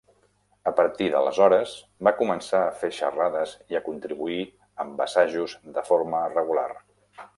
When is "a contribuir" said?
3.81-4.41